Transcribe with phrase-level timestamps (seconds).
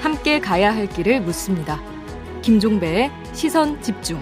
[0.00, 1.80] 함께 가야 할 길을 묻습니다.
[2.42, 4.20] 김종배의 시선 집중.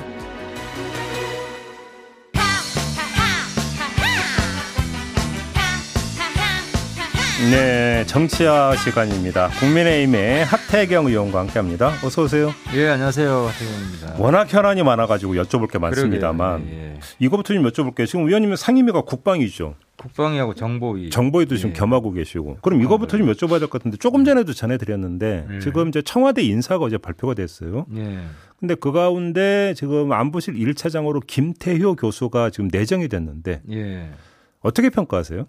[7.50, 9.48] 네, 정치화 시간입니다.
[9.60, 11.92] 국민의힘의 하태경 의원과 함께합니다.
[12.02, 12.54] 어서 오세요.
[12.74, 14.14] 예, 안녕하세요, 하태경입니다.
[14.18, 17.00] 워낙 현안이 많아가지고 여쭤볼 게 많습니다만 예, 예.
[17.18, 18.06] 이거부터 좀 여쭤볼게요.
[18.06, 19.74] 지금 의원님은 상임위가 국방이죠.
[20.04, 21.08] 국방위하고 정보위.
[21.10, 21.74] 정보위도 지금 예.
[21.74, 22.58] 겸하고 계시고.
[22.62, 25.58] 그럼 이거부터 좀 여쭤봐야 될 것 같은데 조금 전에도 전해드렸는데 예.
[25.60, 27.86] 지금 이제 청와대 인사가 어제 발표가 됐어요.
[27.96, 28.20] 예.
[28.60, 34.10] 근데 그 가운데 지금 안보실 1차장으로 김태효 교수가 지금 내정이 됐는데 예.
[34.60, 35.46] 어떻게 평가하세요?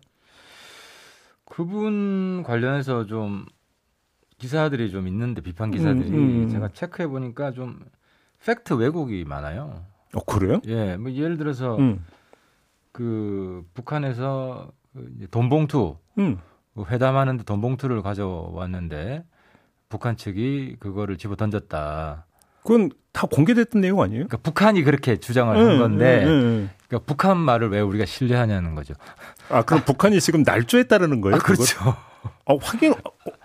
[1.45, 3.45] 그분 관련해서 좀
[4.37, 6.49] 기사들이 좀 있는데 비판 기사들이 음, 음.
[6.49, 7.79] 제가 체크해 보니까 좀
[8.45, 9.83] 팩트 왜곡이 많아요.
[10.13, 10.61] 어 그래요?
[10.67, 12.03] 예, 뭐 예를 들어서 음.
[12.95, 16.37] 그 북한에서 그 돈봉투 음.
[16.73, 19.25] 그 회담하는데 돈봉투를 가져왔는데
[19.89, 22.25] 북한 측이 그거를 집어 던졌다.
[22.63, 24.27] 그건 다 공개됐던 내용 아니에요?
[24.27, 26.23] 그러니까 북한이 그렇게 주장을 한 건데
[26.87, 28.93] 그러니까 북한 말을 왜 우리가 신뢰하냐는 거죠.
[29.49, 31.35] 아 그럼 북한이 지금 날조에 따르는 거예요?
[31.35, 31.83] 아, 그렇죠.
[32.45, 32.95] 아, 확인 어,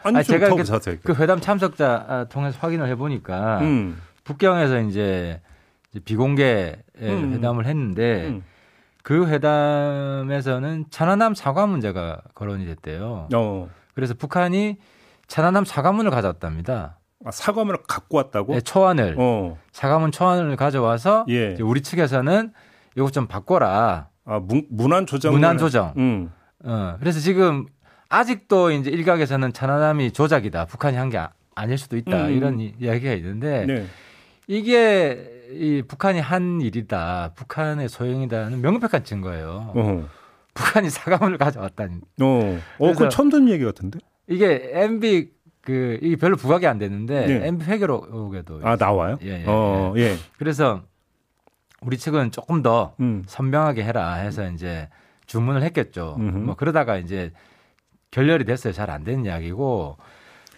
[0.04, 4.00] 아니 아, 제가 그, 그, 회담 참석자 아, 통해서 확인을 해보니까 음.
[4.22, 5.42] 북경에서 이제
[6.04, 7.32] 비공개 음.
[7.32, 8.44] 회담을 했는데 음.
[9.02, 13.28] 그 회담에서는 천안함 사과 문제가 거론이 됐대요.
[13.34, 13.68] 어.
[13.94, 14.76] 그래서 북한이
[15.26, 16.98] 천안함 사과문을 가져왔답니다.
[17.24, 18.54] 아, 사과문을 갖고 왔다고?
[18.54, 19.16] 네, 초안을.
[19.18, 19.58] 어.
[19.72, 21.56] 사과문 초안을 가져와서 예.
[21.60, 22.52] 우리 측에서는
[22.96, 24.08] 이것 좀 바꿔라.
[24.24, 25.32] 아, 문, 문안 조정.
[25.32, 25.92] 문안 조정.
[25.96, 26.30] 음.
[26.64, 27.66] 어, 그래서 지금
[28.08, 30.64] 아직도 이제 일각에서는 천안함이 조작이다.
[30.66, 32.26] 북한이 한 게 아, 닐 수도 있다.
[32.26, 32.32] 음.
[32.32, 33.86] 이런 이야기가 있는데 네.
[34.46, 37.32] 이게 이 북한이 한 일이다.
[37.34, 39.72] 북한의 소행이다는 명백한 증거예요.
[39.74, 40.08] 어.
[40.54, 41.96] 북한이 사과문을 가져왔다니.
[42.22, 43.98] 어, 어, 그 처음 듣는 얘기 같은데?
[44.28, 45.30] 이게 MB
[45.62, 47.46] 그 이게 별로 부각이 안 됐는데 네.
[47.48, 49.18] MB 회계록에도 아 나와요?
[49.22, 50.16] 예, 예, 어, 예.
[50.38, 50.82] 그래서
[51.82, 53.24] 우리 측은 조금 더 음.
[53.26, 54.88] 선명하게 해라 해서 이제
[55.26, 56.16] 주문을 했겠죠.
[56.18, 56.38] 음흠.
[56.38, 57.32] 뭐 그러다가 이제
[58.10, 58.72] 결렬이 됐어요.
[58.72, 59.96] 잘 안 된 이야기고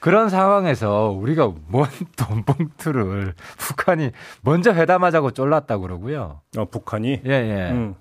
[0.02, 1.86] 그런 상황에서 우리가 뭔
[2.18, 4.10] 돈봉투를 북한이
[4.42, 6.40] 먼저 회담하자고 쫄랐다고 그러고요.
[6.58, 7.20] 어, 북한이?
[7.24, 7.70] 예, 예.
[7.70, 7.94] 음.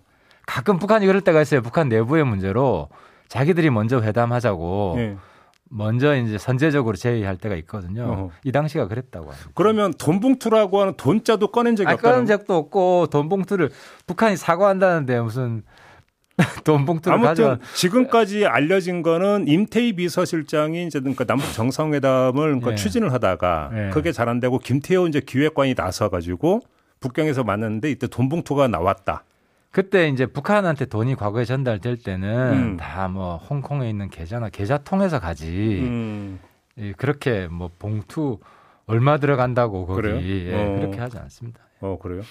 [0.47, 1.61] 가끔 북한이 그럴 때가 있어요.
[1.61, 2.90] 북한 내부의 문제로
[3.28, 5.17] 자기들이 먼저 회담하자고 예.
[5.69, 8.03] 먼저 이제 선제적으로 제의할 때가 있거든요.
[8.06, 8.31] 어허.
[8.45, 9.51] 이 당시가 그랬다고 합니다.
[9.53, 12.01] 그러면 돈봉투라고 하는 돈자도 꺼낸 적이 없다.
[12.01, 13.69] 꺼낸 적도 없고 돈봉투를
[14.07, 15.61] 북한이 사과한다는데 무슨
[16.63, 17.59] 돈 봉투를 아무튼 가져와.
[17.75, 22.75] 지금까지 알려진 거는 임태희 비서실장이 이제 그러니까 남북 정상회담을 그러니까 예.
[22.75, 23.90] 추진을 하다가 예.
[23.91, 26.62] 그게 잘 안 되고 김태호 이제 기획관이 나서 가지고
[27.02, 29.24] 북경에서 만났는데 이때 돈 봉투가 나왔다.
[29.72, 32.78] 그때 이제 북한한테 돈이 과거에 전달될 때는 음.
[32.78, 35.79] 다뭐 홍콩에 있는 계좌나 계좌 통해서 가지.
[35.81, 36.40] 음.
[36.78, 38.40] 예, 그렇게 뭐 봉투
[38.85, 40.75] 얼마 들어간다고 거기 예, 어.
[40.79, 41.59] 그렇게 하지 않습니다.
[41.79, 42.22] 어 그래요?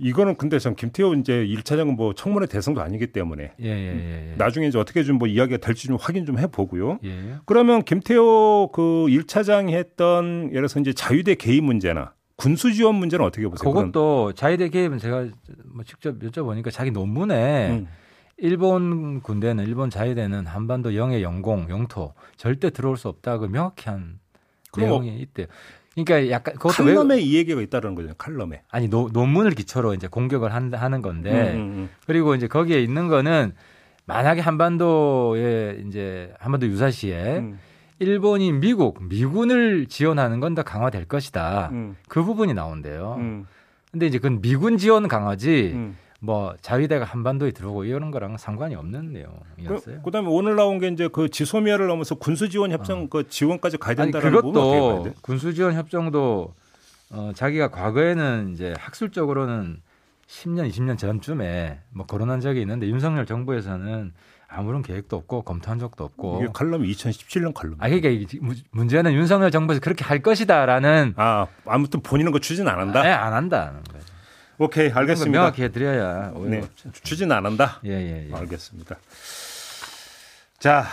[0.00, 4.34] 이거는 근데 전 김태호 이제 1차장은 뭐 청문회 대상도 아니기 때문에 예, 예, 예, 예.
[4.36, 7.00] 나중에 이제 어떻게 좀 뭐 이야기가 될지 좀 확인 좀 해보고요.
[7.04, 7.34] 예.
[7.44, 13.48] 그러면 김태호 그 1차장이 했던 예를 들어서 이제 자유대 개입 문제나 군수 지원 문제는 어떻게
[13.48, 13.72] 보세요?
[13.72, 14.34] 그것도?
[14.34, 15.26] 자유대 개입은 제가
[15.64, 17.88] 뭐 직접 여쭤보니까 자기 논문에 음.
[18.36, 24.20] 일본 군대는 일본 자유대는 한반도 영해 영공 영토 절대 들어올 수 없다고 명확히 한
[24.76, 25.46] 내용이 있대요.
[25.94, 27.20] 그러니까 약간 그것도 칼럼에 왜...
[27.20, 28.14] 이 얘기가 있다는 거죠.
[28.16, 28.62] 칼럼에.
[28.70, 31.88] 아니 노, 논문을 기초로 이제 공격을 한, 하는 건데 음, 음, 음.
[32.06, 33.52] 그리고 이제 거기에 있는 거는
[34.06, 37.58] 만약에 한반도에 이제 한반도 유사시에 음.
[37.98, 41.70] 일본이 미국 미군을 지원하는 건 더 강화될 것이다.
[41.72, 41.96] 음.
[42.08, 43.16] 그 부분이 나온대요.
[43.18, 43.46] 음.
[43.90, 45.74] 근데 이제 그건 미군 지원 강화지
[46.20, 50.02] 뭐 자위대가 한반도에 들어오고 이런 거랑 상관이 없는 내용이었어요.
[50.02, 53.06] 그, 다음에 오늘 나온 게 이제 그 지소미아를 넘어서 군수 지원 협정 어.
[53.08, 56.54] 그 지원까지 가야 된다는 그것도 군수 지원 협정도
[57.10, 59.80] 어, 자기가 과거에는 이제 학술적으로는
[60.26, 64.12] 10년, 20년 전쯤에 뭐 거론한 적이 있는데 윤석열 정부에서는
[64.48, 67.76] 아무런 계획도 없고 검토한 적도 없고 이게 칼럼이 2017년 칼럼.
[67.78, 68.36] 아 그러니까
[68.70, 73.02] 문제는 윤석열 정부에서 그렇게 할 것이다라는 아 아무튼 본인은 그 추진 안 한다.
[73.02, 74.04] 네, 안 한다는 거예요.
[74.58, 75.38] 오케이 알겠습니다.
[75.38, 76.62] 명확히 해드려야 네,
[77.02, 77.80] 추진 안 한다.
[77.84, 78.34] 예, 예, 예.
[78.34, 78.96] 알겠습니다.
[80.58, 80.84] 자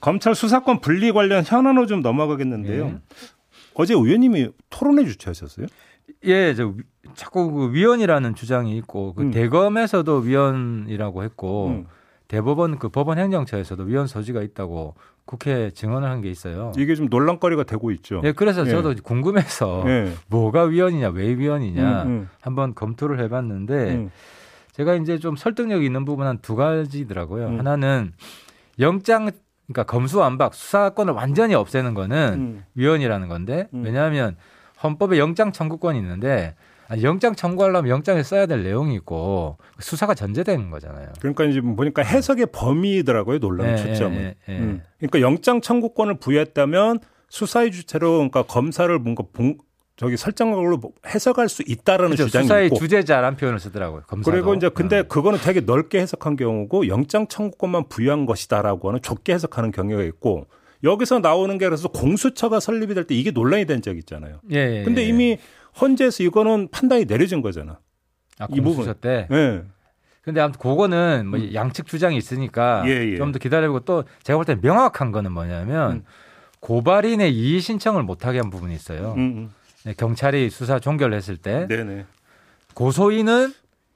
[0.00, 2.86] 검찰 수사권 분리 관련 현안으로 좀 넘어가겠는데요.
[2.86, 2.98] 예.
[3.74, 5.66] 어제 의원님이 토론회 주최하셨어요?
[6.24, 6.74] 예, 저
[7.14, 9.30] 자꾸 그 위원이라는 주장이 있고 그 음.
[9.30, 11.86] 대검에서도 위원이라고 했고 음.
[12.28, 14.94] 대법원 그 법원 행정처에서도 위원 소지가 있다고
[15.24, 16.72] 국회 증언을 한 게 있어요.
[16.76, 18.20] 이게 좀 논란거리가 되고 있죠.
[18.24, 18.70] 예, 그래서 예.
[18.70, 20.12] 저도 궁금해서 예.
[20.28, 22.28] 뭐가 위헌이냐, 왜 위헌이냐 음, 음.
[22.40, 24.10] 한번 검토를 해봤는데 음.
[24.72, 27.46] 제가 이제 좀 설득력 있는 부분은 두 가지더라고요.
[27.48, 27.58] 음.
[27.58, 28.12] 하나는
[28.78, 29.30] 영장
[29.66, 32.64] 그러니까 검수완박 수사권을 완전히 없애는 거는 음.
[32.74, 33.82] 위헌이라는 건데 음.
[33.84, 34.36] 왜냐하면
[34.82, 36.54] 헌법에 영장 청구권이 있는데
[37.02, 41.08] 영장 청구하려면 영장에 써야 될 내용이 있고 수사가 전제되는 거잖아요.
[41.20, 44.16] 그러니까 이제 보니까 해석의 범위더라고요 논란 네, 초점은.
[44.18, 44.82] 네, 네, 음.
[44.98, 49.58] 그러니까 영장 청구권을 부여했다면 수사의 주체로 그러니까 검사를 뭔가 봉,
[49.96, 52.26] 저기 설정으로 해석할 수 있다라는 그렇죠.
[52.26, 54.02] 주장이 수사의 있고 주제자라는 표현을 쓰더라고요.
[54.06, 54.30] 검사도.
[54.30, 55.02] 그리고 이제 근데 어.
[55.02, 60.46] 그거는 되게 넓게 해석한 경우고 영장 청구권만 부여한 것이다라고 하는 좁게 해석하는 경우가 있고
[60.84, 64.40] 여기서 나오는 게 그래서 공수처가 설립이 될 때 이게 논란이 된적 있잖아요.
[64.52, 65.08] 예, 예, 근데 예.
[65.08, 65.36] 이미
[65.80, 67.78] 헌재에서 이거는 판단이 내려진 거잖아.
[68.38, 69.26] 아, 이 부분 때.
[69.30, 69.62] 예.
[70.22, 71.54] 근데 아무튼 그거는 뭐 음.
[71.54, 73.16] 양측 주장이 있으니까 예, 예.
[73.16, 76.04] 좀더 기다려보고 또 제가 볼 때 명확한 거는 뭐냐면 음.
[76.60, 79.14] 고발인의 이의 신청을 못하게 한 부분이 있어요.
[79.16, 79.50] 음, 음.
[79.84, 82.04] 네, 경찰이 수사 종결을 했을 때 네네.
[82.74, 83.52] 고소인은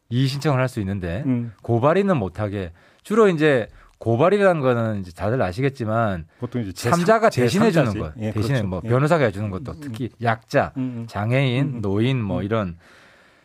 [0.08, 1.52] 이의 신청을 할 수 있는데 음.
[1.62, 3.68] 고발인은 못하게 주로 이제
[4.02, 8.66] 고발이라는 거는 이제 다들 아시겠지만 보통 이제 삼자가 대신해 주는 거 예, 대신에 그렇죠.
[8.66, 8.88] 뭐 예.
[8.88, 11.06] 변호사가 해주는 것도 음, 특히 약자, 음, 음.
[11.06, 12.76] 장애인, 노인 뭐 이런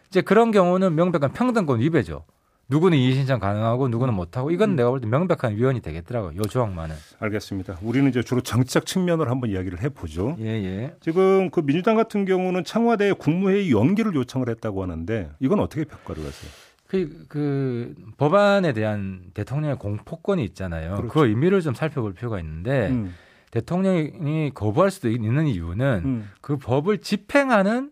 [0.09, 2.23] 이제 그런 경우는 명백한 평등권 위배죠.
[2.69, 4.75] 누구는 이의 신청 가능하고 누구는 못하고 이건 음.
[4.75, 6.35] 내가 볼 때 명백한 위헌이 되겠더라고요.
[6.35, 6.95] 요 조항만은.
[7.19, 7.77] 알겠습니다.
[7.83, 10.37] 우리는 이제 주로 정치적 측면으로 한번 이야기를 해보죠.
[10.39, 10.95] 예, 예.
[11.01, 16.51] 지금 그 민주당 같은 경우는 청와대 국무회의 연기를 요청을 했다고 하는데 이건 어떻게 평가를 하세요?
[16.87, 20.95] 그, 그 법안에 대한 대통령의 공포권이 있잖아요.
[20.95, 21.07] 그렇죠.
[21.07, 23.13] 그 의미를 좀 살펴볼 필요가 있는데 음.
[23.51, 26.29] 대통령이 거부할 수도 있는 이유는 음.
[26.41, 27.91] 그 법을 집행하는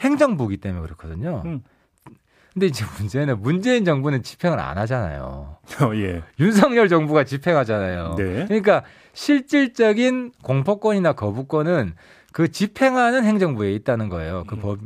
[0.00, 1.42] 행정부기 때문에 그렇거든요.
[1.44, 1.62] 음.
[2.52, 5.58] 근데 이제 문제는 문재인 정부는 집행을 안 하잖아요.
[5.82, 6.22] 어, 예.
[6.40, 8.16] 윤석열 정부가 집행하잖아요.
[8.16, 8.44] 네.
[8.46, 8.82] 그러니까
[9.12, 11.94] 실질적인 공포권이나 거부권은
[12.32, 14.44] 그 집행하는 행정부에 있다는 거예요.
[14.46, 14.78] 그 법,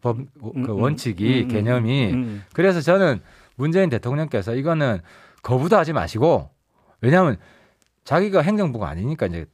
[0.00, 0.68] 법, 그 음, 음.
[0.70, 2.40] 원칙이, 음, 개념이.
[2.52, 3.20] 그래서 저는
[3.56, 5.00] 문재인 대통령께서 이거는
[5.42, 6.50] 거부도 하지 마시고,
[7.00, 7.36] 왜냐하면
[8.04, 9.46] 자기가 행정부가 아니니까 이제,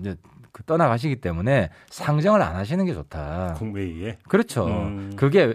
[0.00, 0.16] 이제
[0.52, 3.56] 그 떠나가시기 때문에 상정을 안 하시는 게 좋다.
[3.58, 4.18] 국회의에?
[4.28, 4.66] 그렇죠.
[4.66, 5.12] 음.
[5.16, 5.54] 그게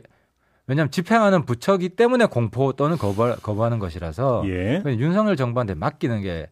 [0.67, 4.83] 왜냐하면 집행하는 부처기 때문에 공포 또는 거부, 거부하는 것이라서 예.
[4.85, 6.49] 윤석열 정부한테 맡기는 게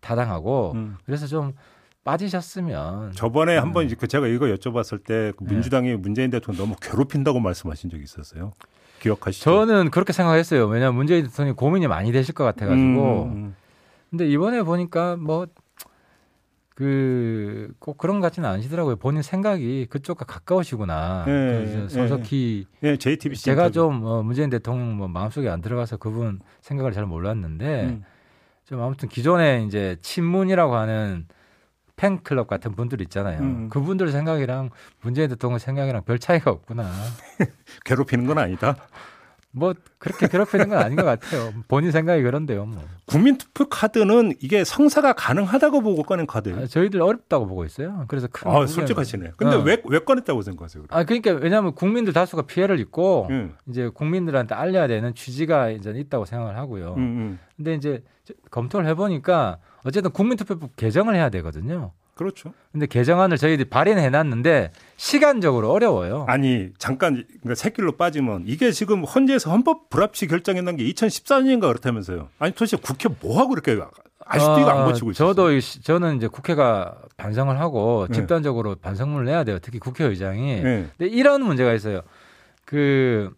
[0.00, 0.96] 타당하고 음.
[1.04, 1.54] 그래서 좀
[2.06, 3.62] 빠지셨으면 저번에 음.
[3.62, 5.96] 한번 그 제가 이거 여쭤봤을 때그 민주당이 네.
[5.96, 8.52] 문재인 대통령 너무 괴롭힌다고 말씀하신 적이 있었어요.
[9.00, 9.44] 기억하시죠?
[9.44, 10.66] 저는 그렇게 생각했어요.
[10.66, 13.24] 왜냐하면 문재인 대통령이 고민이 많이 되실 것 같아가지고.
[13.24, 13.32] 음.
[13.32, 13.54] 음.
[14.10, 15.46] 근데 이번에 보니까 뭐
[16.76, 18.96] 그 꼭 그런 것 같지는 않으시더라고요.
[18.96, 21.24] 본인 생각이 그쪽과 가까우시구나.
[21.24, 23.70] 네, 서석희 네, 네, JTBC 제가.
[23.70, 28.04] 좀 어, 문재인 대통령 뭐 마음속에 안 들어가서 그분 생각을 잘 몰랐는데 음.
[28.66, 31.26] 좀 아무튼 기존에 이제 친문이라고 하는
[31.96, 33.40] 팬클럽 같은 분들 있잖아요.
[33.40, 33.68] 음.
[33.70, 34.70] 그분들 생각이랑
[35.00, 36.90] 문재인 대통령 생각이랑 별 차이가 없구나.
[37.84, 38.76] 괴롭히는 건 아니다.
[39.56, 41.50] 뭐 그렇게 괴롭히는 건 아닌 것 같아요.
[41.66, 42.66] 본인 생각이 그런데요.
[42.66, 42.84] 뭐.
[43.06, 46.58] 국민투표 카드는 이게 성사가 가능하다고 보고 꺼낸 카드예요.
[46.58, 48.04] 아, 저희들 어렵다고 보고 있어요.
[48.08, 49.32] 그래서 큰 아, 솔직하시네.
[49.38, 49.82] 근데 왜왜 어.
[49.86, 50.82] 왜 꺼냈다고 생각하세요?
[50.82, 50.98] 그럼?
[50.98, 53.54] 아 그러니까 왜냐하면 국민들 다수가 피해를 입고 음.
[53.66, 56.94] 이제 국민들한테 알려야 되는 취지가 이제 있다고 생각을 하고요.
[56.98, 57.38] 음, 음.
[57.56, 58.02] 근데 이제
[58.50, 61.92] 검토를 해보니까 어쨌든 국민투표법 개정을 해야 되거든요.
[62.14, 62.52] 그렇죠.
[62.72, 66.24] 근데 개정안을 저희들이 발의해 놨는데 시간적으로 어려워요.
[66.28, 72.28] 아니 잠깐 그러니까 새길로 빠지면 이게 지금 헌재에서 헌법 불합치 결정했는 게 2014년인가 그렇다면서요.
[72.38, 73.78] 아니 도대체 국회 뭐 하고 이렇게
[74.24, 75.28] 아직도 아, 이거 안 고치고 있어요.
[75.28, 75.50] 저도
[75.82, 78.14] 저는 이제 국회가 반성을 하고 네.
[78.14, 79.58] 집단적으로 반성문을 내야 돼요.
[79.60, 80.62] 특히 국회의장이.
[80.62, 80.86] 네.
[80.96, 82.00] 근데 이런 문제가 있어요.
[82.64, 83.30] 그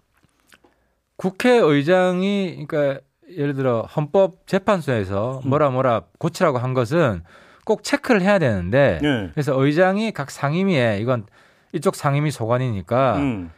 [1.17, 3.00] 국회의장이 그러니까
[3.37, 7.23] 예를 들어 헌법재판소에서 뭐라 뭐라 고치라고 한 것은
[7.64, 9.30] 꼭 체크를 해야 되는데 네.
[9.35, 11.26] 그래서 의장이 각 상임위에 이건
[11.73, 13.50] 이쪽 상임위 소관이니까 음.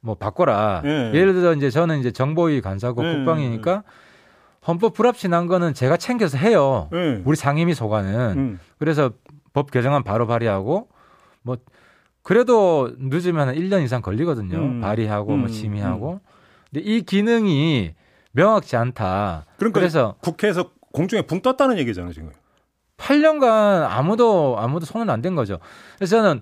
[0.00, 0.82] 뭐 바꿔라.
[0.84, 1.12] 네.
[1.14, 3.16] 예를 들어 이제 저는 이제 정보위 간사고 네.
[3.16, 3.82] 국방이니까
[4.68, 6.88] 헌법 불합치 난 거는 제가 챙겨서 해요.
[6.92, 7.22] 네.
[7.24, 8.38] 우리 상임위 소관은.
[8.38, 8.60] 음.
[8.78, 9.10] 그래서
[9.52, 10.88] 법 개정안 바로 발의하고
[11.42, 11.56] 뭐
[12.22, 14.58] 그래도 늦으면 1년 이상 걸리거든요.
[14.58, 14.80] 음.
[14.80, 15.48] 발의하고 뭐 음.
[15.48, 16.12] 심의하고.
[16.12, 16.18] 음.
[16.70, 17.94] 근데 이 기능이
[18.36, 19.46] 명확치 않다.
[19.56, 22.30] 그러니까 그래서 국회에서 공중에 붕 떴다는 얘기잖아요, 지금.
[22.98, 25.58] 8년간 아무도 아무도 손은 안 댄 거죠.
[25.98, 26.40] 그래서 저는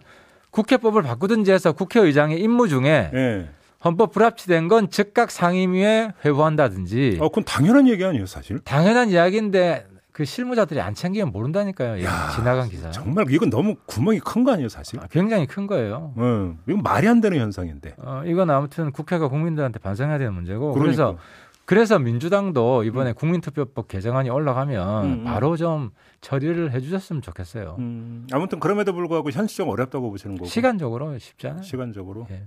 [0.51, 3.49] 국회법을 바꾸든지 해서 국회의장의 임무 중에 네.
[3.85, 7.19] 헌법 불합치된 건 즉각 상임위에 회부한다든지.
[7.21, 8.59] 어, 그건 당연한 얘기 아니에요, 사실?
[8.61, 12.03] 당연한 이야기인데 그 실무자들이 안 챙기면 모른다니까요.
[12.05, 12.91] 야, 지나간 기사.
[12.93, 15.01] 정말 이건 너무 구멍이 큰 거 아니에요, 사실?
[15.01, 16.15] 아, 굉장히 큰 거예요.
[16.19, 17.97] 음, 이건 말이 안 되는 현상인데.
[17.99, 20.73] 어, 이건 아무튼 국회가 국민들한테 반성해야 되는 문제고.
[20.73, 20.83] 그러니까.
[20.85, 21.19] 그래서
[21.67, 23.15] 그래서 민주당도 이번에 음.
[23.15, 25.25] 국민투표법 개정안이 올라가면 음, 음.
[25.25, 25.91] 바로 좀
[26.21, 27.77] 처리를 해주셨으면 좋겠어요.
[27.79, 28.27] 음.
[28.33, 30.47] 아무튼 그럼에도 불구하고 현실적 어렵다고 보시는 거고.
[30.47, 31.63] 시간적으로 쉽지 않아요.
[31.63, 32.27] 시간적으로.
[32.31, 32.47] 예.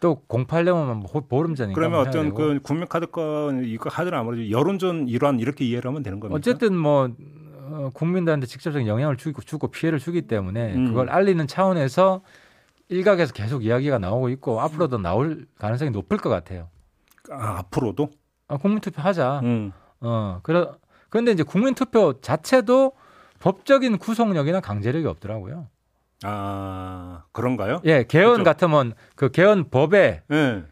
[0.00, 6.02] 또 공파려면 보름전인가 그러면 어떤 그 국민카드권 이거 하든 아무래도 여론전 일환 이렇게 이해를 하면
[6.04, 6.36] 되는 겁니까?
[6.36, 7.10] 어쨌든 뭐
[7.70, 10.86] 어, 국민들한테 직접적인 영향을 주고, 주고 피해를 주기 때문에 음.
[10.86, 12.22] 그걸 알리는 차원에서
[12.88, 16.68] 일각에서 계속 이야기가 나오고 있고 앞으로도 나올 가능성이 높을 것 같아요.
[17.30, 18.08] 아, 앞으로도?
[18.48, 19.40] 아, 국민투표 하자.
[19.44, 19.72] 음.
[20.00, 20.76] 어, 그러,
[21.10, 22.92] 그런데 이제 국민투표 자체도
[23.40, 25.68] 법적인 구속력이나 강제력이 없더라고요.
[26.24, 27.80] 아, 그런가요?
[27.84, 28.44] 예, 개헌 그렇죠.
[28.44, 30.64] 같으면 그 개헌 법에 네.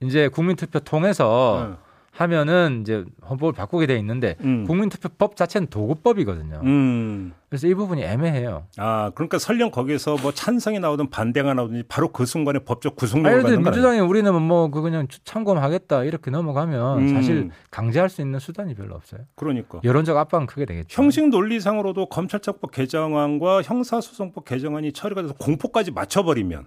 [0.00, 1.76] 이제 국민투표 통해서 네.
[2.12, 4.64] 하면은 이제 헌법을 바꾸게 돼 있는데 음.
[4.66, 6.60] 국민투표법 자체는 도구법이거든요.
[6.64, 7.32] 음.
[7.48, 8.66] 그래서 이 부분이 애매해요.
[8.76, 13.62] 아 그러니까 설령 거기서 뭐 찬성이 나오든 반대가 나오든지 바로 그 순간에 법적 구속력을 받는
[13.62, 17.08] 민주당이 우리는 뭐 그 그냥 참고하겠다 이렇게 넘어가면 음.
[17.14, 19.22] 사실 강제할 수 있는 수단이 별로 없어요.
[19.34, 21.00] 그러니까 여론적 압박은 크게 되겠죠.
[21.00, 26.66] 형식 논리상으로도 검찰청법 개정안과 형사소송법 개정안이 처리가 돼서 공포까지 맞춰버리면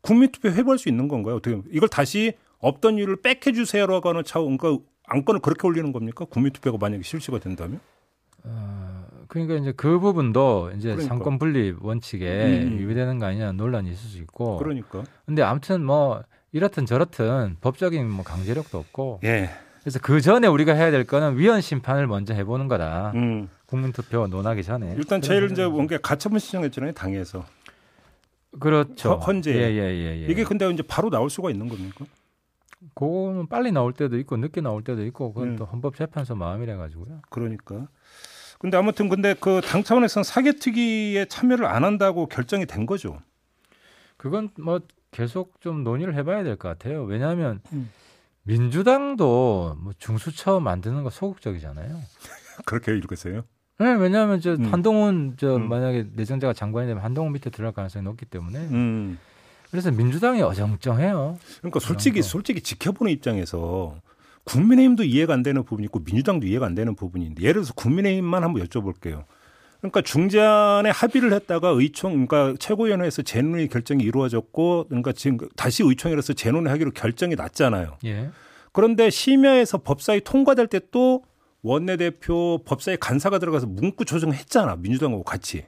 [0.00, 1.36] 국민투표 해볼 수 있는 건가요?
[1.36, 6.24] 어떻게 이걸 다시 없던 일을 back해 주세요라고 하는 차 그러니까 안건을 그렇게 올리는 겁니까?
[6.24, 7.80] 국민투표가 만약에 실시가 된다면?
[8.44, 11.08] 어, 그러니까 이제 그 부분도 이제 그러니까.
[11.08, 12.78] 삼권 분립 원칙에 음, 음.
[12.78, 14.56] 위배되는 거 아니냐 논란이 있을 수 있고.
[14.58, 15.04] 그러니까.
[15.26, 16.22] 근데 아무튼 뭐
[16.52, 19.20] 이렇든 저렇든 법적인 뭐 강제력도 없고.
[19.24, 19.50] 예.
[19.80, 23.12] 그래서 그 전에 우리가 해야 될 거는 위헌 심판을 먼저 해보는 거다.
[23.14, 23.48] 음.
[23.66, 24.94] 국민투표 논하기 전에.
[24.96, 27.44] 일단 제일 이제 원게 가처분 신청했잖아요 당에서.
[28.58, 29.14] 그렇죠.
[29.14, 29.54] 헌재.
[29.54, 30.26] 예, 예, 예, 예.
[30.26, 32.04] 이게 근데 이제 바로 나올 수가 있는 겁니까?
[32.94, 35.56] 그거는 빨리 나올 때도 있고 늦게 나올 때도 있고 그건 음.
[35.56, 37.20] 또 헌법재판소 마음이라 가지고요.
[37.30, 37.88] 그러니까.
[38.60, 43.20] 근데 아무튼 근데 그 당 차원에서는 사개특위에 참여를 안 한다고 결정이 된 거죠.
[44.16, 44.80] 그건 뭐
[45.10, 47.04] 계속 좀 논의를 해봐야 될 것 같아요.
[47.04, 47.90] 왜냐하면 음.
[48.42, 51.98] 민주당도 뭐 중수처 만드는 거 소극적이잖아요.
[52.66, 53.42] 그렇게 읽으세요?
[53.78, 54.72] 네, 왜냐하면 저 음.
[54.72, 55.68] 한동훈 저 음.
[55.68, 59.18] 만약에 내정자가 장관이 되면 한동훈 밑에 들어갈 가능성이 높기 때문에 음.
[59.70, 61.38] 그래서 민주당이 어정쩡해요.
[61.58, 63.96] 그러니까 솔직히 솔직히 지켜보는 입장에서
[64.44, 68.64] 국민의힘도 이해가 안 되는 부분이 있고 민주당도 이해가 안 되는 부분인데 예를 들어서 국민의힘만 한번
[68.66, 69.24] 여쭤볼게요.
[69.80, 76.92] 그러니까 중재안에 합의를 했다가 의총 그러니까 최고위원회에서 재논의 결정이 이루어졌고 그러니까 지금 다시 의총에서 재논의하기로
[76.92, 77.98] 결정이 났잖아요.
[78.06, 78.30] 예.
[78.72, 81.22] 그런데 심야에서 법사위 통과될 때 또
[81.62, 85.66] 원내대표 법사위 간사가 들어가서 문구 조정했잖아 민주당하고 같이.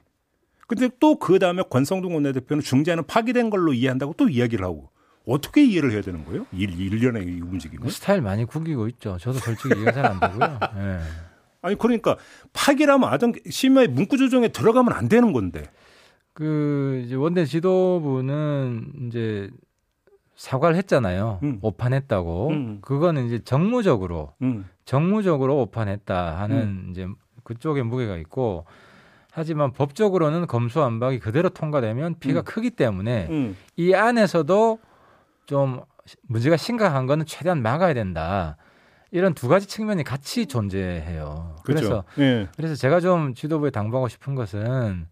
[0.71, 4.89] 근데 또 그 다음에 권성동 원내대표는 중재안은 파기된 걸로 이해한다고 또 이야기를 하고
[5.27, 6.45] 어떻게 이해를 해야 되는 거예요?
[6.53, 7.91] 일, 일련의 움직임을?
[7.91, 9.17] 스타일 많이 구기고 있죠.
[9.19, 10.59] 저도 솔직히 이해가 잘안 되고요.
[10.75, 10.99] 네.
[11.61, 12.15] 아니 그러니까
[12.53, 15.69] 파기라면 아정 심야의 문구 조정에 들어가면 안 되는 건데.
[16.33, 19.49] 그 이제 원내 지도부는 이제
[20.37, 21.39] 사과를 했잖아요.
[21.43, 21.59] 음.
[21.61, 22.49] 오판했다고.
[22.49, 22.77] 음.
[22.81, 24.65] 그거는 이제 정무적으로 음.
[24.85, 26.87] 정무적으로 오판했다 하는 음.
[26.91, 27.07] 이제
[27.43, 28.65] 그쪽에 무게가 있고
[29.31, 32.43] 하지만 법적으로는 검수안박이 그대로 통과되면 피해가 음.
[32.43, 33.57] 크기 때문에 음.
[33.77, 34.79] 이 안에서도
[35.45, 35.81] 좀
[36.27, 38.57] 문제가 심각한 거는 최대한 막아야 된다.
[39.11, 41.55] 이런 두 가지 측면이 같이 존재해요.
[41.63, 41.63] 그렇죠.
[41.65, 42.47] 그래서 예.
[42.55, 45.07] 그래서 제가 좀 지도부에 당부하고 싶은 것은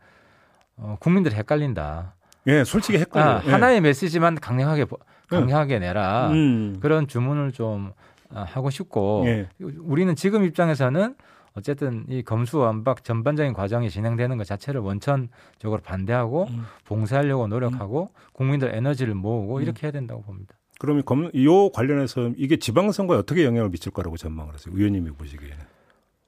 [0.78, 2.16] 어, 국민들이 헷갈린다.
[2.48, 3.26] 예, 솔직히 헷갈려.
[3.26, 3.52] 아, 예.
[3.52, 4.86] 하나의 메시지만 강력하게
[5.30, 6.30] 강하게 내라.
[6.32, 6.80] 음.
[6.82, 7.92] 그런 주문을 좀
[8.34, 9.50] 아, 하고 싶고 예.
[9.60, 11.16] 우리는 지금 입장에서는
[11.60, 16.64] 어쨌든 이 검수완박 전반적인 과정이 진행되는 것 자체를 원천적으로 반대하고 음.
[16.86, 18.32] 봉사하려고 노력하고 음.
[18.34, 19.62] 국민들 에너지를 모으고 음.
[19.62, 20.56] 이렇게 해야 된다고 봅니다.
[20.80, 24.74] 그러면 검, 이 관련해서 이게 지방선거에 어떻게 영향을 미칠 거라고 전망을 하세요?
[24.76, 25.58] 의원님이 보시기에는.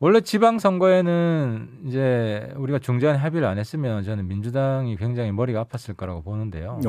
[0.04, 6.80] 원래 지방선거에는 이제 우리가 중재안 합의를 안 했으면 저는 민주당이 굉장히 머리가 아팠을 거라고 보는데요.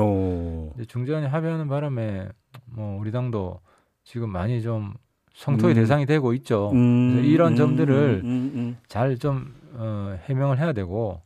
[0.87, 2.27] 중재안이 합의하는 바람에
[2.65, 3.59] 뭐 우리 당도
[4.03, 4.95] 지금 많이 좀
[5.33, 5.75] 성토의 음.
[5.75, 6.71] 대상이 되고 있죠.
[6.73, 7.21] 음.
[7.23, 7.57] 이런 음.
[7.57, 8.51] 점들을 음.
[8.55, 8.77] 음.
[8.87, 11.21] 잘좀 어, 해명을 해야 되고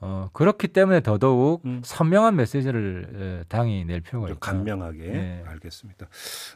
[0.00, 4.40] 어, 그렇기 때문에 더더욱 선명한 메시지를 당이 낼 필요가 있죠.
[4.40, 5.44] 간명하게 네.
[5.46, 6.08] 알겠습니다.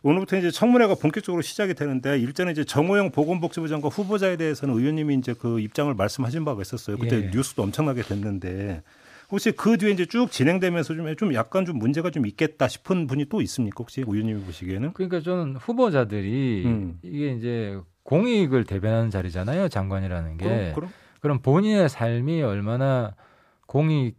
[0.02, 5.32] 오늘부터 이제 청문회가 본격적으로 시작이 되는데 일전에 이제 정호영 보건복지부 장관 후보자에 대해서는 의원님이 이제
[5.38, 6.98] 그 입장을 말씀하신 바가 있었어요.
[6.98, 7.30] 그때 예.
[7.32, 8.82] 뉴스도 엄청나게 됐는데
[9.30, 13.26] 혹시 그 뒤에 이제 쭉 진행되면서 좀, 좀 약간 좀 문제가 좀 있겠다 싶은 분이
[13.28, 13.76] 또 있습니까?
[13.78, 14.92] 혹시 의원님이 보시기에는?
[14.92, 16.98] 그러니까 저는 후보자들이 음.
[17.02, 19.68] 이게 이제 공익을 대변하는 자리잖아요.
[19.68, 20.44] 장관이라는 게.
[20.44, 20.90] 그럼, 그럼?
[21.20, 23.14] 그럼 본인의 삶이 얼마나
[23.66, 24.14] 공익을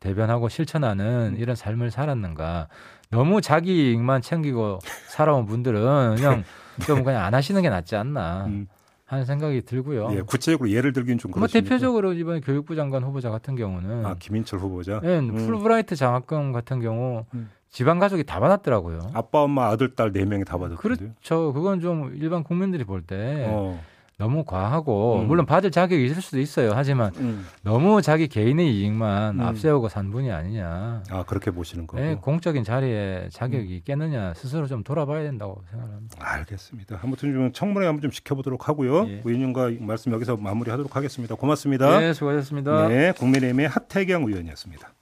[0.00, 1.36] 대변하고 실천하는 음.
[1.38, 2.68] 이런 삶을 살았는가.
[3.10, 6.44] 너무 자기 이익만 챙기고 살아온 분들은 그냥
[6.86, 8.46] 좀 그냥 안 하시는 게 낫지 않나.
[8.46, 8.66] 음.
[9.10, 10.10] 하는 생각이 들고요.
[10.12, 11.58] 예, 구체적으로 예를 들긴 좀 그렇습니까?
[11.58, 15.00] 뭐 대표적으로 이번에 교육부 장관 후보자 같은 경우는 아 김인철 후보자.
[15.02, 15.34] 네, 음.
[15.34, 17.50] 풀브라이트 장학금 같은 경우 음.
[17.70, 19.10] 집안 가족이 다 받았더라고요.
[19.12, 20.96] 아빠, 엄마, 아들, 딸 네 명이 다 받았거든요.
[20.96, 21.52] 그렇죠.
[21.52, 23.82] 그건 좀 일반 국민들이 볼때 어.
[24.20, 25.28] 너무 과하고 음.
[25.28, 26.72] 물론 받을 자격이 있을 수도 있어요.
[26.74, 27.46] 하지만 음.
[27.62, 29.40] 너무 자기 개인의 이익만 음.
[29.40, 31.02] 앞세우고 산 분이 아니냐.
[31.08, 32.02] 아 그렇게 보시는 거고.
[32.02, 36.18] 네, 공적인 자리에 자격이 있겠느냐 스스로 좀 돌아봐야 된다고 생각합니다.
[36.20, 37.00] 알겠습니다.
[37.02, 39.08] 아무튼 좀 청문회 한번 좀 지켜보도록 하고요.
[39.08, 39.22] 예.
[39.24, 41.34] 의원님과 말씀 여기서 마무리하도록 하겠습니다.
[41.34, 41.98] 고맙습니다.
[41.98, 42.88] 네, 수고하셨습니다.
[42.88, 44.92] 네, 국민의힘의 하태경 의원이었습니다.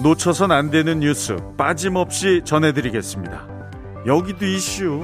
[0.00, 3.53] 놓쳐선 안 되는 뉴스 빠짐없이 전해드리겠습니다.
[4.06, 5.02] 여기도 이슈.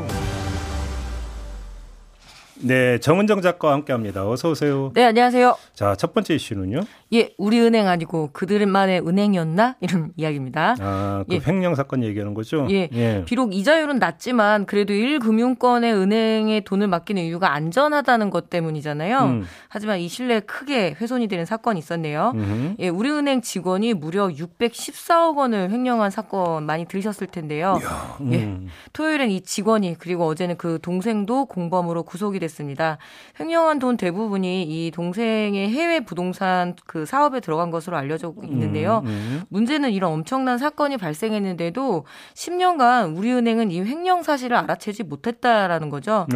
[2.62, 4.28] 네, 정은정 작가와 함께합니다.
[4.28, 4.92] 어서 오세요.
[4.94, 5.56] 네, 안녕하세요.
[5.74, 6.82] 자, 첫 번째 이슈는요.
[7.12, 10.76] 예, 우리 은행 아니고 그들만의 은행이었나 이런 이야기입니다.
[10.78, 11.40] 아, 그 예.
[11.44, 12.68] 횡령 사건 얘기하는 거죠?
[12.70, 12.88] 예.
[12.92, 13.24] 예.
[13.26, 19.18] 비록 이자율은 낮지만 그래도 1금융권의 은행에 돈을 맡기는 이유가 안전하다는 것 때문이잖아요.
[19.22, 19.46] 음.
[19.68, 22.32] 하지만 이 신뢰에 크게 훼손이 되는 사건이 있었네요.
[22.34, 22.74] 음흠.
[22.78, 27.78] 예, 우리은행 직원이 무려 614억 원을 횡령한 사건 많이 들으셨을 텐데요.
[27.80, 28.32] 이야, 음.
[28.32, 28.70] 예.
[28.92, 32.98] 토요일엔 이 직원이 그리고 어제는 그 동생도 공범으로 구속이 됐습니다.
[33.40, 39.00] 횡령한 돈 대부분이 이 동생의 해외 부동산 그그 사업에 들어간 것으로 알려져 있는데요.
[39.04, 39.42] 음, 음.
[39.48, 42.04] 문제는 이런 엄청난 사건이 발생했는데도
[42.34, 46.26] 10년간 우리은행은 이 횡령 사실을 알아채지 못했다라는 거죠.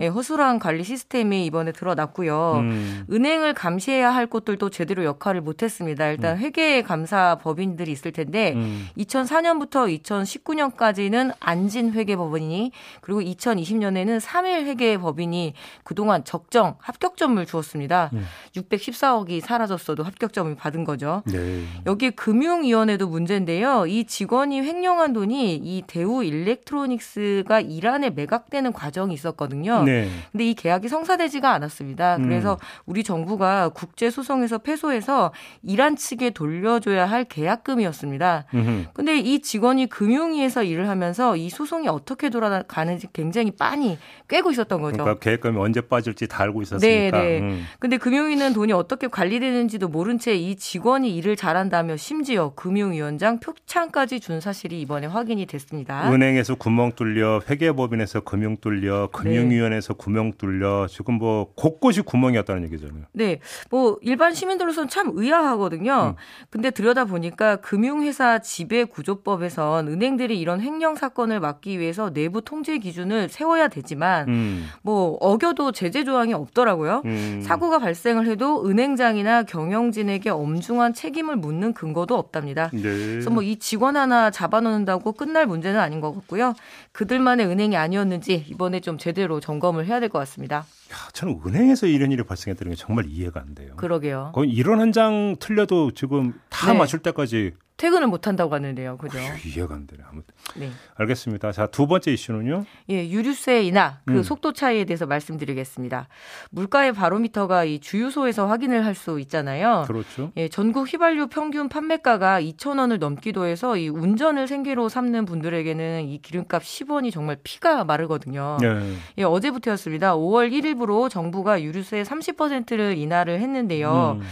[0.00, 2.54] 예, 허술한 관리 시스템이 이번에 드러났고요.
[2.60, 3.04] 음.
[3.10, 6.08] 은행을 감시해야 할 곳들도 제대로 역할을 못했습니다.
[6.08, 6.38] 일단 음.
[6.38, 8.54] 회계 감사 법인들이 있을 텐데
[8.96, 9.98] 2004년부터 음.
[9.98, 15.52] 2019년까지는 안진 회계 법인이 그리고 2020년에는 3일 회계 법인이
[15.82, 18.10] 그동안 적정 합격점을 주었습니다.
[18.56, 21.22] 614억이 사라졌어도 합 격점을 받은 거죠.
[21.26, 21.64] 네.
[21.86, 23.86] 여기 금융위원회도 문제인데요.
[23.86, 29.82] 이 직원이 횡령한 돈이 이 대우 일렉트로닉스가 이란에 매각되는 과정이 있었거든요.
[29.82, 30.08] 네.
[30.30, 32.16] 근데 이 계약이 성사되지가 않았습니다.
[32.16, 32.22] 음.
[32.22, 38.44] 그래서 우리 정부가 국제 소송에서 패소해서 이란 측에 돌려줘야 할 계약금이었습니다.
[38.54, 38.84] 음흠.
[38.92, 44.98] 근데 이 직원이 금융위에서 일을 하면서 이 소송이 어떻게 돌아가는지 굉장히 빤히 꿰고 있었던 거죠.
[44.98, 47.18] 그러니까 계약금이 언제 빠질지 다 알고 있었으니까.
[47.18, 47.40] 네, 네.
[47.40, 47.64] 음.
[47.78, 54.40] 근데 금융위는 돈이 어떻게 관리되는지도 모른 채 이 직원이 일을 잘한다며 심지어 금융위원장 표창까지 준
[54.40, 56.10] 사실이 이번에 확인이 됐습니다.
[56.12, 59.98] 은행에서 구멍 뚫려, 회계법인에서 금융 뚫려, 금융위원회에서 네.
[59.98, 63.04] 구멍 뚫려 지금 뭐 곳곳이 구멍이었다는 얘기잖아요.
[63.12, 63.40] 네,
[63.70, 66.14] 뭐 일반 시민들로서는 참 의아하거든요.
[66.16, 66.20] 음.
[66.50, 73.68] 근데 들여다 보니까 금융회사 지배구조법에선 은행들이 이런 횡령 사건을 막기 위해서 내부 통제 기준을 세워야
[73.68, 74.66] 되지만 음.
[74.82, 77.02] 뭐 어겨도 제재 조항이 없더라고요.
[77.04, 77.40] 음.
[77.44, 82.68] 사고가 발생을 해도 은행장이나 경영 진에게 엄중한 책임을 묻는 근거도 없답니다.
[82.74, 82.82] 네.
[82.82, 86.52] 그래서 뭐 이 직원 하나 잡아놓는다고 끝날 문제는 아닌 것 같고요.
[86.92, 90.56] 그들만의 은행이 아니었는지 이번에 좀 제대로 점검을 해야 될 것 같습니다.
[90.58, 93.72] 야, 저는 은행에서 이런 일이 발생했다는 게 정말 이해가 안 돼요.
[93.76, 94.32] 그러게요.
[94.34, 96.78] 거의 이런 한 장 틀려도 지금 다 네.
[96.78, 98.98] 맞출 때까지 퇴근을 못 한다고 하는데요.
[98.98, 99.18] 그죠?
[99.44, 100.02] 이해가 안 되네.
[100.08, 100.32] 아무튼.
[100.54, 100.70] 네.
[100.94, 101.50] 알겠습니다.
[101.50, 102.64] 자, 두 번째 이슈는요?
[102.90, 104.22] 예, 유류세 인하 그 음.
[104.22, 106.06] 속도 차이에 대해서 말씀드리겠습니다.
[106.50, 109.82] 물가의 바로미터가 이 주유소에서 확인을 할 수 있잖아요.
[109.88, 110.30] 그렇죠.
[110.36, 116.62] 예, 전국 휘발유 평균 판매가가 2,000원을 넘기도 해서 이 운전을 생계로 삼는 분들에게는 이 기름값
[116.62, 118.58] 10원이 정말 피가 마르거든요.
[118.60, 118.94] 네.
[119.18, 120.14] 예, 어제부터였습니다.
[120.14, 124.18] 5월 1일부로 정부가 유류세 30%를 인하를 했는데요.
[124.20, 124.26] 음.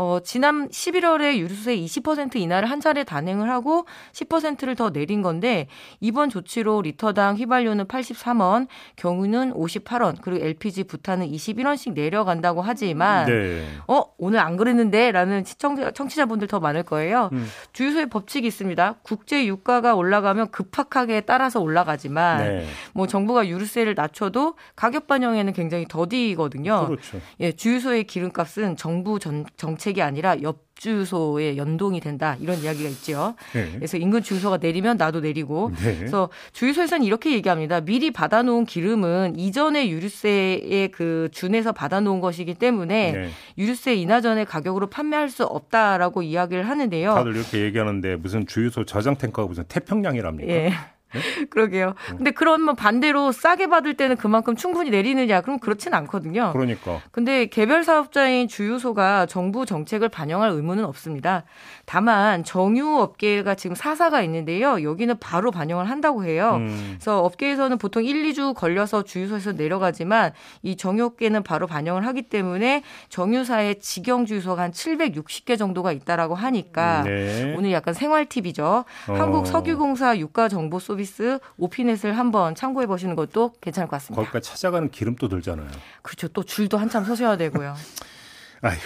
[0.00, 5.66] 어, 지난 11월에 유류세 20% 인하를 한 차례 단행을 하고 10%를 더 내린 건데
[5.98, 13.64] 이번 조치로 리터당 휘발유는 83원, 경유는 58원, 그리고 LPG 부탄은 21원씩 내려간다고 하지만 네.
[13.88, 17.30] 어, 오늘 안 그랬는데라는 시청자 청취자분들 더 많을 거예요.
[17.32, 17.48] 음.
[17.72, 19.00] 주유소에 법칙이 있습니다.
[19.02, 22.66] 국제 유가가 올라가면 급박하게 따라서 올라가지만 네.
[22.92, 26.86] 뭐 정부가 유류세를 낮춰도 가격 반영에는 굉장히 더디거든요.
[26.86, 27.20] 그렇죠.
[27.40, 33.34] 예, 주유소의 기름값은 정부 전, 정책 정책이 아니라 옆 주소에 연동이 된다 이런 이야기가 있죠.
[33.52, 33.72] 네.
[33.74, 35.72] 그래서 인근 주유소가 내리면 나도 내리고.
[35.82, 35.96] 네.
[35.96, 37.80] 그래서 주유소에서는 이렇게 얘기합니다.
[37.80, 43.28] 미리 받아놓은 기름은 이전에 유류세에 그 준해서 받아놓은 것이기 때문에 네.
[43.56, 47.14] 유류세 인하 전에 가격으로 판매할 수 없다라고 이야기를 하는데요.
[47.14, 50.52] 다들 이렇게 얘기하는데 무슨 주유소 저장 탱커가 무슨 태평양이랍니까?
[50.52, 50.72] 예.
[51.14, 51.20] 네?
[51.50, 51.86] 그러게요.
[51.86, 52.16] 네.
[52.16, 55.40] 근데 그러면 반대로 싸게 받을 때는 그만큼 충분히 내리느냐?
[55.40, 56.50] 그럼 그렇진 않거든요.
[56.52, 57.00] 그러니까.
[57.10, 61.44] 근데 개별 사업자인 주유소가 정부 정책을 반영할 의무는 없습니다.
[61.86, 64.82] 다만 정유 업계가 지금 사사가 있는데요.
[64.82, 66.56] 여기는 바로 반영을 한다고 해요.
[66.56, 66.96] 음.
[66.96, 73.80] 그래서 업계에서는 보통 1, 2주 걸려서 주유소에서 내려가지만 이 정유업계는 바로 반영을 하기 때문에 정유사의
[73.80, 77.54] 직영 주유소가 한 760개 정도가 있다라고 하니까 네.
[77.56, 78.84] 오늘 약간 생활 팁이죠.
[79.08, 79.12] 어.
[79.12, 84.20] 한국 석유공사 유가 정보 서비스 오피넷을 한번 참고해 보시는 것도 괜찮을 것 같습니다.
[84.20, 85.68] 거기까지 찾아가는 기름도 들잖아요.
[86.02, 86.26] 그렇죠.
[86.28, 87.74] 또 줄도 한참 서셔야 되고요.
[88.60, 88.82] 아이고.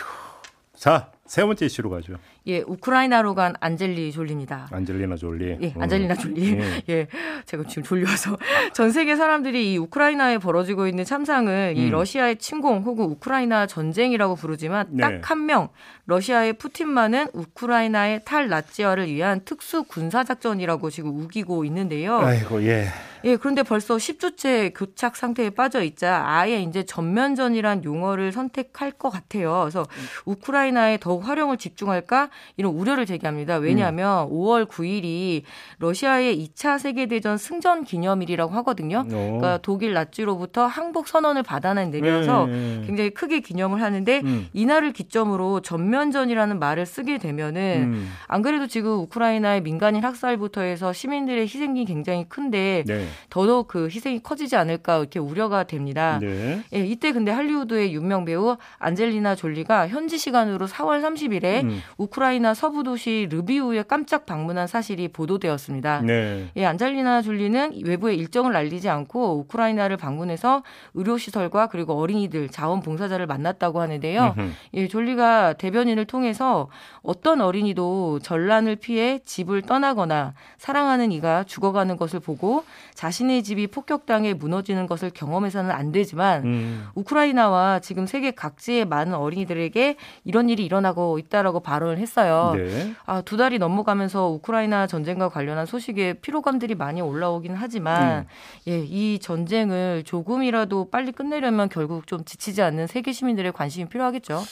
[0.77, 2.15] 자, 세 번째 이슈로 가죠.
[2.47, 4.69] 예, 우크라이나로 간 안젤리 졸리입니다.
[4.73, 5.57] 안젤리나 졸리.
[5.61, 6.59] 예, 안젤리나 졸리.
[6.59, 6.83] 예.
[6.89, 7.07] 예.
[7.47, 8.37] 제가 지금 졸려서
[8.75, 11.81] 전 세계 사람들이 이 우크라이나에 벌어지고 있는 참상을 음.
[11.81, 15.03] 이 러시아의 침공 혹은 우크라이나 전쟁이라고 부르지만 네.
[15.03, 15.69] 딱한 명
[16.07, 22.19] 러시아의 푸틴만은 우크라이나의 탈나치화를 위한 특수 군사 작전이라고 지금 우기고 있는데요.
[22.19, 22.89] 아이고 예.
[23.25, 29.61] 예, 그런데 벌써 10주째 교착 상태에 빠져 있자 아예 이제 전면전이란 용어를 선택할 것 같아요.
[29.61, 29.87] 그래서
[30.25, 33.57] 우크라이나에 더욱 활용을 집중할까 이런 우려를 제기합니다.
[33.57, 34.33] 왜냐하면 음.
[34.33, 35.43] 5월 9일이
[35.79, 38.99] 러시아의 2차 세계대전 승전 기념일이라고 하거든요.
[38.99, 39.01] 오.
[39.01, 39.05] 어.
[39.07, 42.83] 그러니까 독일 나치로부터 항복 선언을 받아내면서 네.
[42.87, 44.49] 굉장히 크게 기념을 하는데 음.
[44.53, 48.13] 이날을 기점으로 전면전이라는 말을 쓰게 되면은 음.
[48.29, 53.07] 안 그래도 지금 우크라이나의 민간인 학살부터 해서 시민들의 희생이 굉장히 큰데 네.
[53.31, 56.19] 더더욱 그 희생이 커지지 않을까 이렇게 우려가 됩니다.
[56.21, 56.63] 네.
[56.75, 61.83] 예, 이때 근데 할리우드의 유명 배우 안젤리나 졸리가 현지 시간으로 4월 30일에 음.
[61.97, 66.03] 우크라 이나 서부 도시 르비우에 깜짝 방문한 사실이 보도되었습니다.
[66.03, 66.49] 네.
[66.55, 70.63] 예, 안젤리나 졸리는 외부에 일정을 알리지 않고 우크라이나를 방문해서
[70.95, 74.37] 의료 시설과 그리고 어린이들 자원봉사자를 만났다고 하는데요.
[74.75, 76.69] 예, 졸리가 대변인을 통해서
[77.03, 84.87] 어떤 어린이도 전란을 피해 집을 떠나거나 사랑하는 이가 죽어가는 것을 보고 자신의 집이 폭격당해 무너지는
[84.87, 86.87] 것을 경험해서는 안 되지만 음.
[86.95, 92.53] 우크라이나와 지금 세계 각지의 많은 어린이들에게 이런 일이 일어나고 있다라고 발언을 했 어요.
[92.57, 92.95] 네.
[93.07, 98.27] 아, 두 달이 넘어가면서 우크라이나 전쟁과 관련한 소식에 피로감들이 많이 올라오긴 하지만 음.
[98.69, 104.43] 예, 이 전쟁을 조금이라도 빨리 끝내려면 결국 좀 지치지 않는 세계 시민들의 관심이 필요하겠죠.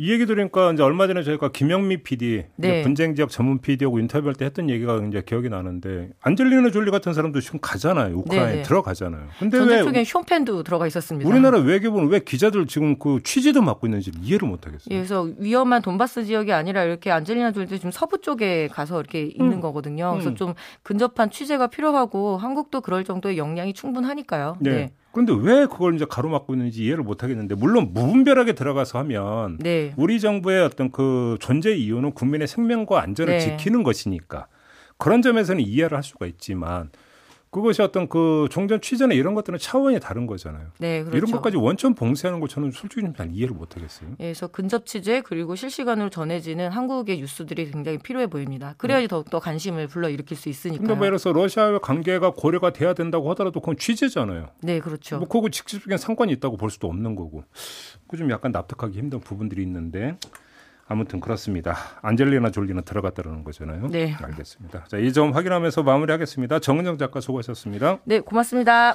[0.00, 2.82] 이 얘기 들으니까 이제 얼마 전에 저희가 김영미 PD 네.
[2.82, 7.40] 분쟁 지역 전문 PD하고 인터뷰할 때 했던 얘기가 이제 기억이 나는데 안젤리나 졸리 같은 사람도
[7.40, 8.14] 지금 가잖아요.
[8.14, 8.62] 우크라이나에 네.
[8.62, 9.26] 들어가잖아요.
[9.40, 11.28] 근데 왜 쪽에 쇼펜도 들어가 있었습니다.
[11.28, 14.86] 우리나라 외교부는 왜 기자들 지금 그 취재도 맡고 있는지 이해를 못 하겠어요.
[14.92, 19.54] 예, 그래서 위험한 돈바스 지역이 아니라 이렇게 안젤리나 졸리도 지금 서부 쪽에 가서 이렇게 있는
[19.54, 19.60] 음.
[19.60, 20.12] 거거든요.
[20.12, 20.36] 그래서 음.
[20.36, 24.58] 좀 근접한 취재가 필요하고 한국도 그럴 정도의 역량이 충분하니까요.
[24.60, 24.70] 네.
[24.70, 24.90] 네.
[25.18, 29.92] 그런데 왜 그걸 이제 가로막고 있는지 이해를 못 하겠는데 물론 무분별하게 들어가서 하면 네.
[29.96, 33.40] 우리 정부의 어떤 그 존재 이유는 국민의 생명과 안전을 네.
[33.40, 34.46] 지키는 것이니까
[34.96, 36.90] 그런 점에서는 이해를 할 수가 있지만
[37.50, 40.68] 그것이 어떤 그 종전 취재나 이런 것들은 차원이 다른 거잖아요.
[40.78, 41.16] 네, 그렇죠.
[41.16, 44.10] 이런 것까지 원천 봉쇄하는 거 저는 솔직히 좀 잘 이해를 못 하겠어요.
[44.20, 48.74] 예, 그래서 근접 취재 그리고 실시간으로 전해지는 한국의 뉴스들이 굉장히 필요해 보입니다.
[48.78, 49.08] 그래야지 네.
[49.08, 50.82] 더욱더 관심을 불러일으킬 수 있으니까.
[50.82, 54.50] 그러니까 예를 들어서 러시아와 관계가 고려가 돼야 된다고 하더라도 그건 취재잖아요.
[54.62, 55.18] 네, 그렇죠.
[55.18, 57.44] 뭐 그거 직접적인 상관이 있다고 볼 수도 없는 거고.
[58.06, 60.16] 그 좀 약간 납득하기 힘든 부분들이 있는데
[60.88, 61.76] 아무튼 그렇습니다.
[62.02, 63.88] 안젤리나 졸리는 들어갔다는 거잖아요.
[63.88, 64.14] 네.
[64.22, 64.84] 알겠습니다.
[64.88, 66.60] 자, 이 점 확인하면서 마무리하겠습니다.
[66.60, 67.98] 정은정 작가 수고하셨습니다.
[68.04, 68.94] 네, 고맙습니다.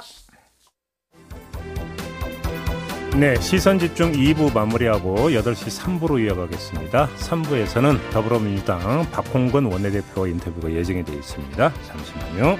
[3.18, 7.06] 네, 시선 집중 2부 마무리하고 8시 3부로 이어가겠습니다.
[7.16, 11.72] 3부에서는 더불어민주당 박홍근 원내대표 인터뷰가 예정이 되어 있습니다.
[11.86, 12.56] 잠시만요.